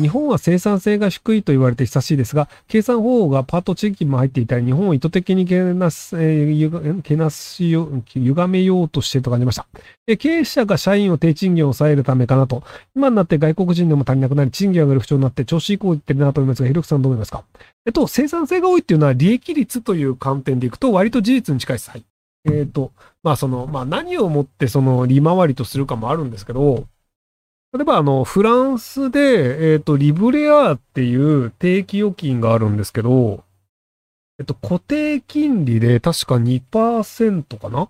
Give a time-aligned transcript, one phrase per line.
[0.00, 9.66] 日本は生産性が低いと言われて久しいですが、計算方法がパート地域も入っていたり、日本を意図的にけなす、えー、ゆがけなしよ、歪めようとしてと感じました。
[10.06, 12.62] え経営者が社員を低賃金を抑えるためかなと。
[12.94, 17.44] 今になって外国人でも足りなくなり、賃金上がる不調になって調子いこう言ってるなと思いますが、ひろきさんどう思いますか
[17.86, 21.90] えっと、生産性が多いっていうのは利益率という観点でいくと割と事実に近いです。
[21.90, 22.04] はい。
[22.46, 22.92] えっ、ー、と、
[23.22, 26.86] まあその、まあ何をもってその利回りとするかもあるんですけど、
[27.76, 33.44] 例えばあの、フランスで、えっ、ー、と、リブレアっていう定期預金があるんですけど、
[34.38, 37.88] えっと、固定金利で確か2%かな？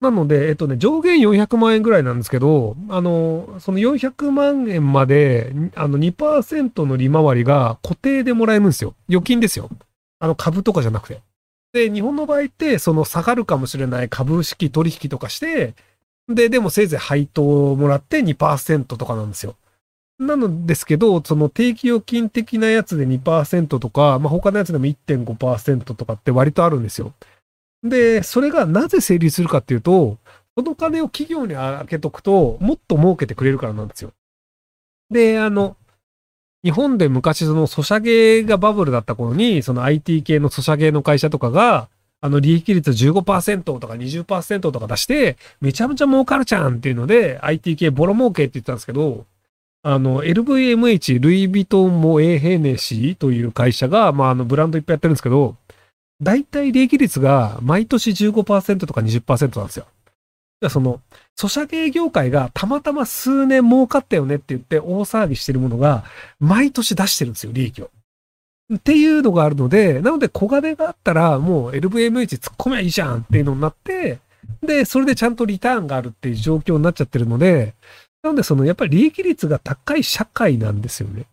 [0.00, 8.94] なので、えっとね、上限400万円ぐらいなんですけど、あの、その400万円まで、あの2%の利回りが固定でもらえるんですよ。
[9.08, 9.70] 預金ですよ。
[10.18, 11.20] あの株とかじゃなくて。
[11.72, 15.74] で、日本の場合って、その下がるかもしれない株式取引とかして、
[16.28, 19.56] で、でもせいぜい配当をもらって2%とかなんですよ。
[20.18, 27.12] なのですけど、その定期預金的なやつで2%とか、まあ、他のやつでも1.5%とかって割とあるんですよ。
[27.82, 30.18] で、それがなぜ成立するかっていうと、
[30.56, 34.12] その金を企業にあけとくと、もっと儲けてくれるからなんですよ。
[35.10, 35.76] で、あの、
[36.64, 41.88] 日本で昔そのソシャゲがバブルだった頃に、その IT 系のソシャゲの会社とかが、
[42.20, 49.26] あの利益率15%とか20%とか出して、めちゃめちゃ儲かるじゃんっていうので、IT 系ボロ儲けって言ったんですけど、
[49.82, 55.54] あの、LVMH、ルイ・ヴィトンもエヘネシーという会社が、まあ、あの、ブランドいっぱいやってるんですけど、
[56.20, 59.86] 大体利益率が毎年15%とか20%なんですよ。
[60.70, 61.00] その、
[61.36, 66.04] ソシャゲ業界がたまたま数年儲かったよねって言って大騒ぎしてるものが、
[66.40, 67.90] 毎年出してるんですよ、利益を。
[68.74, 74.18] っていうのがあるので、なので小金があったらもう LVMH 突っ込めばいいじゃんっていうのになって、
[74.62, 77.74] で、それでちゃんとリターンがあるっていう状況になっちゃってるので、
[78.22, 81.26] なのでそのやっぱり利益率が高い社会なんですよね。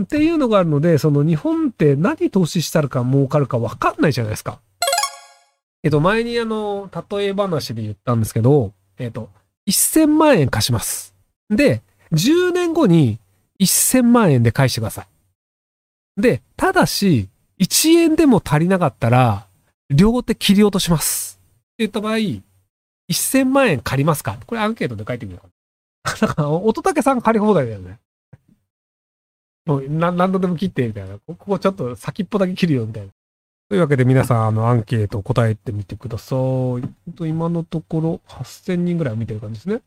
[0.00, 4.60] っていうのがあるので、その日本って何投資したらか儲かるかわかんないじゃないですか。
[5.82, 9.30] えっと、前にあの、例え話で言ったんですけど、えっと、
[9.68, 11.14] 1000万円貸します。
[11.50, 11.82] で、
[12.12, 13.18] 10年後に
[13.60, 15.06] 1000万円で返してください。
[16.18, 17.28] で、ただし、
[17.60, 19.46] 1円でも足りなかったら、
[19.88, 21.38] 両手切り落とします。
[21.38, 24.36] って言った場合、1000万円借りますか？
[24.46, 26.26] これアンケートで書いてみようか。
[26.26, 27.98] だから、乙武さん借り放題だよね。
[29.64, 31.18] もう何度でも切って、みたいな。
[31.18, 33.10] ここちょっと先っぽだけ切るよ、みたいな。
[33.68, 37.12] というわけで皆さん、あの、アンケート答えてみてください。
[37.14, 39.82] と今のところ8000人ぐらい見てる感じですね。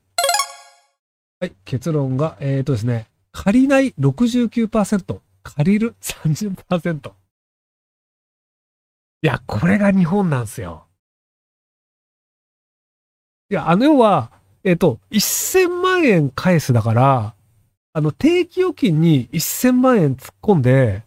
[1.40, 7.12] はい、結論が、えっ、ー、とですね、借りない69%、借りる？30%。
[9.24, 10.86] いや、これが日本なんですよ。
[13.50, 14.32] いや、あの要は、
[14.64, 17.36] えっ、と、1000万円返すだから、
[17.94, 21.04] あの、定期預金に1000万円突っ込んで、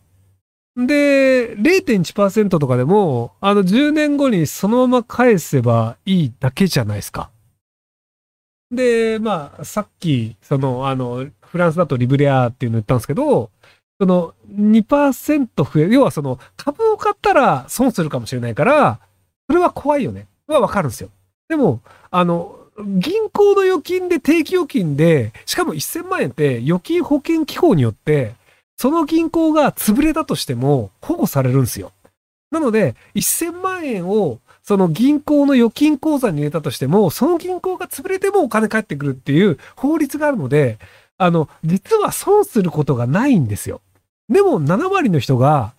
[0.76, 7.30] で、0.1%とかでも、あの、10年後にそのまま返せばいいだけじゃないですか。
[8.70, 13.50] で、まあ、さっき、その、あの、フランスだとリブレアっていうの言ったんですけど、
[14.00, 18.99] その2%増え、要はその株を買ったら損するかもしれないから、
[19.49, 20.27] それは怖いよね。
[20.47, 21.10] はわかるんですよ。
[21.49, 28.34] でも、あの、銀行の預金で定期預金で、しかも1000万円って預金保険機構によって、
[28.77, 31.93] その銀行が潰れたとしても保護されるんですよ。
[32.50, 40.78] なので、1000万円をその銀行の預金口座に入れたとしても、その銀行が潰れてもお金返ってくるっていう法律があるので、
[41.19, 43.80] あの、実は損することがないんですよ。
[44.28, 45.75] でも7割の人が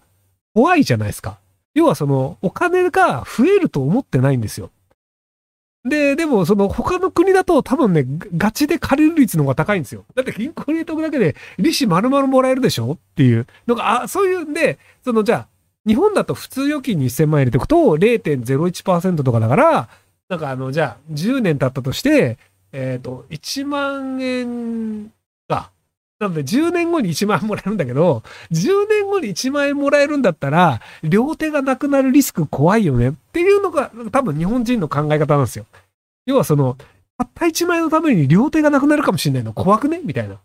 [0.53, 1.37] 怖いじゃないですか。
[1.73, 4.69] 要はそのお金が増えると思ってないんですよ。
[5.87, 8.05] で、でも、その他の国だと多分ね、
[8.37, 10.03] ガチで借りる率の方が高いんですよ。
[10.15, 12.93] だって銀行に入れとくだけで利子丸々もらえるでしょ？
[12.93, 15.47] っていうのが、あ、そういうんで、そのじゃあ、
[15.85, 19.89] 日本だと普通預金に1000万円入れておくと0.01%とかだから、
[20.27, 22.39] なんかあの、じゃあ、10年経ったとして、
[22.71, 25.11] えっ、ー、と、1万円。
[26.19, 35.65] なので、10年後に1万円もらえるんだけど、10年後に1万円もらえるんだったら、両手がなくなるリスク怖いよねっていうのが、多分日本人の考え方なんですよ。
[36.25, 36.77] 要はその、
[37.17, 40.01] たった1万円のために両手がなくなるかもしれないの怖くね？
[40.03, 40.37] みたいな。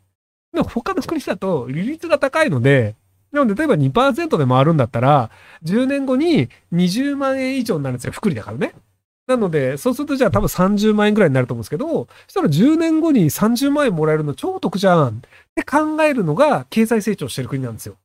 [0.53, 2.97] でも他の国だと利率が高いので、
[3.33, 5.31] なので、例えば2%で回るんだったら、
[5.65, 8.13] 10年後に20万円以上になるんですよ。
[8.13, 8.73] 福利だからね。
[9.31, 15.13] なので、そうするとじゃあ多分30万円ぐらいになると思うんですけど、そしたら10年後に30万円もらえるの超得じゃんっ
[15.55, 17.97] て考えるのが経済成長してる国なんですよ。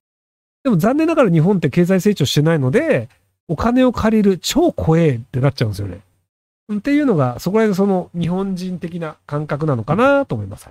[0.63, 3.09] でも残念ながら日本って経済成長してないので、
[3.47, 5.99] お金を借りる超怖えってなっちゃうんですよね。
[6.73, 10.67] っていうのが、そこら辺その日本人的な感覚なのかなと思います。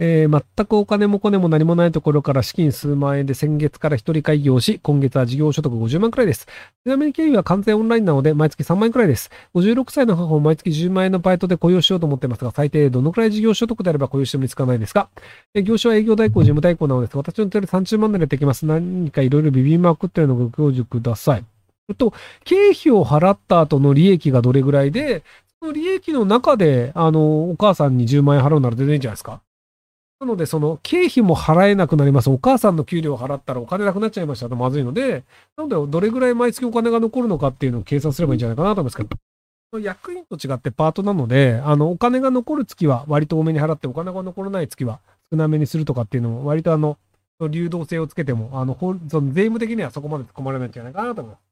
[0.00, 6.46] えー全くお金もコネも何もないところから資金数万円で先月から一人開業し、今月は事業所得50万くらいです。
[6.46, 6.48] ち
[6.86, 9.30] なみに経費は完全オンラインなので、毎月3万円くらいです。
[9.54, 15.08] 56歳の母を毎月10万円のバイトで雇用しようと思ってますが、最低どのくらい事業所得であれば雇用しても見つかないですか
[15.54, 18.66] えー業種は営業代行、事務代行なのです、私の手で30万でできます。
[18.66, 21.44] 何かいろいろビビりまくってるのをご教授ください。
[21.92, 22.12] っと、
[22.44, 25.22] 経費を払った後の利益がどれぐらいで、
[25.60, 29.40] その利益の中で、あの、お母さんに10万円払うなら全然いいんじゃないですか
[30.20, 32.30] なので、その経費も払えなくなります。
[32.30, 35.22] お母さんの給料を払ったらお金なくなっちゃいましたとまずいので、
[35.56, 44.98] なので、どれぐらい毎月お金が残るのかっていうのを計算すればいいんじゃないかなと思いますけど、役員と違ってパートなので、あの、お金が残る月は割と多めに払って、お金が残らない月は
[45.30, 46.98] 少なめにするとかっていうのも、割とあの、
[47.48, 48.76] 流動性をつけても、あの、
[49.08, 51.47] その税務的にはそこまで突っ込まれないんじゃないかなと思います。